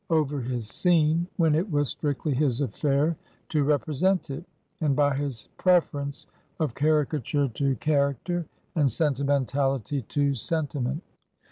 over 0.09 0.41
his 0.41 0.67
scene 0.67 1.27
when 1.37 1.53
it 1.53 1.69
was 1.69 1.89
strictly 1.89 2.33
his 2.33 2.59
affair 2.59 3.15
to 3.49 3.63
represent 3.63 4.31
it, 4.31 4.43
and 4.79 4.95
by 4.95 5.15
his 5.15 5.47
preference 5.59 6.25
of 6.59 6.73
caricature 6.73 7.47
to 7.49 7.75
character, 7.75 8.43
and 8.75 8.91
sentimentality 8.91 10.01
to 10.01 10.33
sen 10.33 10.65
timent. 10.65 11.01